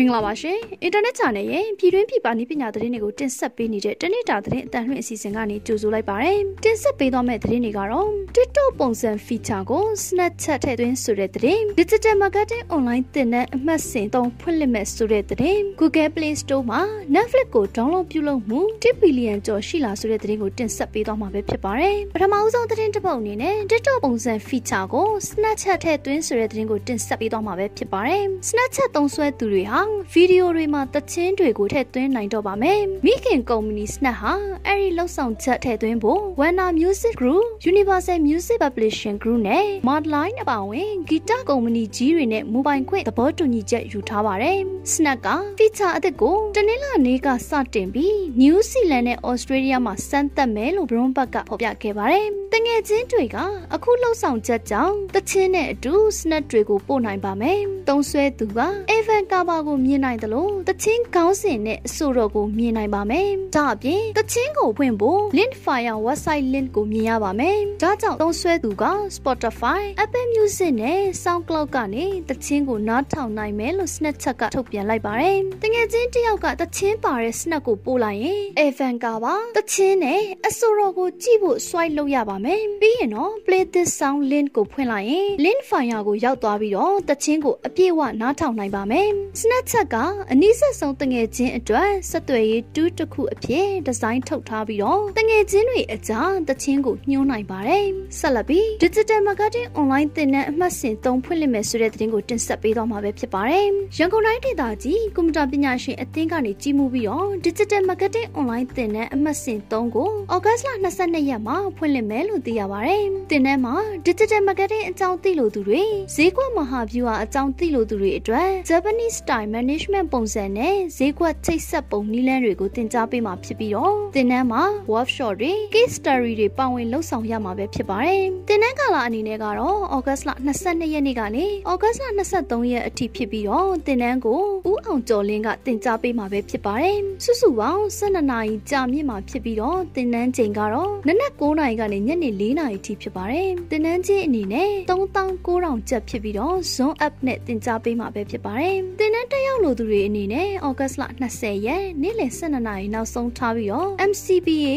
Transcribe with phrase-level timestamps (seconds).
[0.00, 6.34] မင်္ဂလာပါရှင်အင်တာနက် channel ရဲ့ပြည်တွင်းပြည်ပနည်းပညာသတင်းတွေကိုတင်ဆက်ပေးနေတဲ့တနေ့တာသတင်းအတန်လှည့်အစီအစဉ်ကနေကြိုဆိုလိုက်ပါရစေ
[6.64, 16.80] တင်ဆက်ပေးသွားမယ့်သတင်းတွေကတော့ TikTok ပုံစံ feature ကို Snapchat ထည့်သွင်းဆိုတဲ့သတင်း Digital Marketing Online သင်တန်းအမှတ်စဉ်သုံးဖွင့်လှစ်မဲ့ဆိုတဲ့သတင်း Google Play Store မှာ
[17.14, 34.16] Netflix ကို download ပြုလုပ်မှု1 billion ကျော်ရှိလာဆိုတဲ့သတင်းကိုတင်ဆက်ပေးသွားမှာပဲဖြစ်ပါတယ်ပထမအဆုံးသတင်းတစ်ပုဒ်အနေနဲ့ TikTok ပုံစံ feature ကို Snapchat ထည့်သွင်းဆိုတဲ့သတင်းကိုတင်ဆက်ပေးသွားမှာပဲဖြစ်ပါတယ် Snapchat သုံးစွဲသူတွေဟာဗီဒီယိုတွေမှာတချင်းတွေကိုထည့်သွင်းနိုင်တော့ပါမယ်။မိခင်ကုမ္ပဏီ Snap
[34.20, 34.34] ဟာ
[34.66, 44.58] အဲ့ဒီလှုပ်ဆောင်ချက်ထည့်သွင်းဖို့ Warner Music Group, Universal Music Publishing Group နဲ့ Modline အပါအဝင်ဂီတကုမ္ပဏီကြီးတွေနဲ့မိုဘိုင်ခွင့်သဘောတူညီချက်ယူထားပါတယ်။
[44.92, 53.36] Snap က feature အသစ်ကိုတနင်္လာနေ့ကစတင်ပြီး New Zealand နဲ့ Australia မှာစမ်းသပ်မယ်လို့ Bloomberg ကဖော်ပြခဲ့ပါတယ်။ တငယ်ချင်းတွေက
[53.74, 58.60] အခုလှုပ်ဆောင်ချက်ကြောင့်တချင်းနဲ့အတူ Snap တွေကိုပို့နိုင်ပါမယ်။သုံးဆွဲသူက
[58.96, 68.84] Evan Kaba ကိုမြင်နိုင်တယ်လို့တချင်းကောင်းစင်နဲ့အဆိုတော်ကိုမြင်နိုင်ပါမယ်။ဒါအပြင်တချင်းကိုဖွင့်ဖို့ Link Fire website link ကိုမြင်ရပါမယ်။ဒါကြောင့်သုံးဆွဲသူက
[69.16, 83.64] Spotify, Apple Music နဲ့ SoundCloud ကနေတချင်းကိုနားထောင်နိုင်မယ်လို့ Snapchat ကထုတ်ပြန်လိုက်ပါတယ်။တကယ်ချင်းတယောက်ကတချင်းပါတဲ့ Snap ကိုပို့လိုက်ရင် Evan ကပါတချင်းနဲ့အဆိုတော်ကိုကြည့်ဖို့ swipe လုပ်ရပါမယ်။ပြီးရင်တော့ Play
[83.74, 89.08] this song link ကိုဖွင့်လိုက်ရင် Link Fire ကိုရောက်သွားပြီးတော့တချင်းကိုအပြည့်အဝနားထောင်နိုင်ပါမယ်။
[89.40, 89.96] Snapchat က
[90.32, 97.86] အနည်းဆက်ဆုံးတငယ်ချင်းအတွက်ဆက်သွယ်ရေးတူးတစ်ခုအဖြစ်ဒီဇိုင်းထုတ်ထားပြီးတော့တငယ်ချင်းတွေအကြားတချင်းကိုညှိုးနိုင်ပါတယ်။
[98.18, 103.66] ဆက်လက်ပြီး Digital Marketing Online သင်တန်းအမှတ်စဉ်3ဖွင့်လှစ်မယ်ဆိုတဲ့သတင်းကိုတင်ဆက်ပေးသွားမှာပဲဖြစ်ပါတယ်။
[103.98, 113.74] ရန်ကုန်တိုင်းဒေသကြီးကွန်ပျူတာပညာရှင်အသင်းကနေကြီးမှုပြီးတော့ Digital Marketing Online သင်တန်းအမှတ်စဉ်3ကိုဩဂတ်စ်လ22ရက်မှာဖွင့်လှစ်မယ်လို့သိရပါတယ်။သင်တန်းမှာ
[114.06, 115.82] Digital Marketing အကြောင်းသိလို့သူတွေ
[116.14, 124.62] ဈေးကွက်မဟာဗျူဟာအကြောင်းသိလို့သူတွေအတွက် Japanese Style Management ပုံစံနဲ့ဈေးကွက်ချိတ်ဆက်ပုံနည်းလမ်းတွေကိုသင်ကြားပေးမှာဖြစ်ပြီးတော့သင်တန်းမှာ
[124.92, 151.02] workshop တွေ case study တွေပါဝင်လှုပ်ဆောင်ရမှာပဲဖြစ်ပါတယ်။သင်တန်းကာလအနေနဲ့ကတော့ဩဂတ်စ်လ22ရက်နေ့ကနေဩဂတ်စ်လ23ရက်အထိဖြစ်ပြီးတော့သင်တန်းကိုဦးအောင်ကျော်လင်းကသင်ကြားပေးမှာပဲဖြစ်ပါတယ်။စုစုပေါင်း12နာရီကြာမြင့်မှာဖြစ်ပြီးတော့သင်တန်းချိန်ကတော့နနက်9နာရီကနေညနေ4နာရီအထိဖြစ်ပါတယ်။သင်တန်းချင်းအနေနဲ့3900ကျပ်ဖြစ်ပြီးတော့ Zoom app နဲ့သင်ကြားပေးမှာပဲဖြစ်ပါတယ်။သင်တန်းတက်ရောက်လို့သူတွေအနေနဲ့ဩဂတ်စ်လ
[151.34, 154.70] 20ရက်နေ့လယ်12နာရီနောက်ဆုံးထားပြီးတော့ MCBA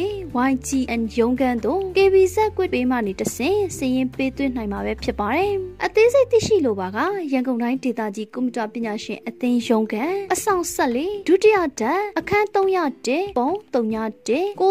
[0.50, 5.52] YGN ရုံးခန်းတို့ KBZ ကွစ်ပေးမှနေတဆင်စည်ရင်ပေးသွင်းနိုင်မှာပဲဖြစ်ပါတယ်။
[5.86, 6.98] အသေးစိတ်သိရှိလိုပါက
[7.34, 14.64] ရန်ကုန်တိုင်းဒေသကြီးကွန်ပျူတာပညာရှင်အသင်းရုံးခန်းအဆောင်ဆက်လေးဒုတိယဓာတ်အခန်း301ပုံ301 933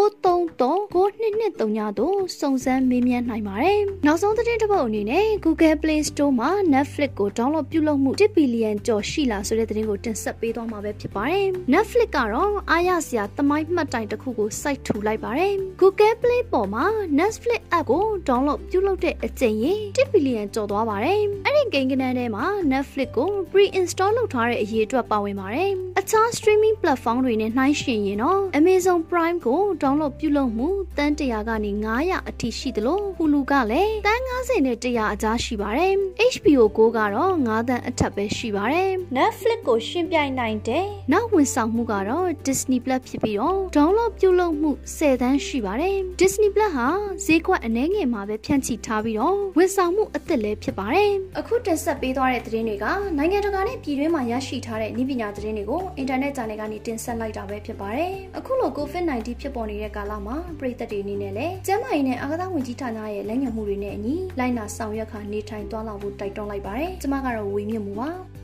[0.93, 15.53] 9223တို့စုံစမ်းမေးမြန်းနိုင်ပါတယ်။နောက်ဆုံးသတင်းတစ်ပုဒ်အနေနဲ့ Google Play Store မှာ Netflix ကို download ပြုလုပ်မှု1 billion ကျော်ရှိလာဆိုတဲ့သတင်းကိုတင်ဆက်ပေးသွားမှာပဲဖြစ်ပါတယ်။ Netflix ကတော့အားရစရာသမိုင်းမှတ်တိုင်တစ်ခုကို site ထူလိုက်ပါတယ်။
[15.81, 16.85] Google Play ပေါ်မှာ
[17.19, 21.21] Netflix app ကို download ပြုလုပ်တဲ့အကြိမ်ရေ1 billion ကျော်သွားပါတယ်။
[21.63, 35.93] အဲ့ဒီကိန်းဂဏန်းထဲမှာ Netflix ကို pre-install လုပ်ထားတဲ့အရေးအတွက်ပါဝင်ပါတယ်။အခြား streaming platform တွေနဲ့နှိုင်းယှဉ်ရင်တော့ Amazon Prime ကို download ပြုလုပ်မှုတန်း100ကနေ900အထိရှိသလို Hulu ကလည်းတန်း90နဲ့100အကြားရှိပါတယ်။
[36.33, 46.87] HBO Go ကတော့9တန်းအထက်ပဲရှိပါတယ်။ Netflix ကိုရှင်းပြိုင်နိုင်တဲ့နောက်ဝန်ဆောင်မှုကတော့ Disney Plus ဖြစ်ပြီးတော့ download ပြုလုပ်မှု10တန်းရှိပါတယ်။ Disney Plus ဟာ
[47.25, 52.85] ဈေးကွက်အနှဲငယ်မှာပဲဖြန့်ချိထားပြီးတော့ဝန်ဆောင်မှုအသစ်လည်းဖြစ်ပါတယ်။အခုတင်ဆက်ပေးသွားတဲ့သတင်းတွေက
[53.17, 68.11] နိုင်ငံတကာနဲ့ပြည်တွင်းမှာရရှိထားတဲ့ဤပညာသတင်းတွေကိုအင်တာနက် channel ကနေတင်ဆက်လိုက်တာပဲဖြစ်ပါတယ်။အခုလို COVID-19 ဖြစ်ပေါ်နေတဲ့ကာလမှာပြည်သက်တွေအနေနဲ့လည်းကျန်းမာရေးနဲ့အာသာဝန်ကြီးဌာနရဲ့လက်ညှိုးမှုတွေနဲ့အညီလိုက်နာဆောင်ရွက်ခါနေထိုင်သွားလာဖို့တိုက်တွန်းလိုက်ပါတယ်။ကျွန်မကတော့ဝေမြင့်မှုပါ။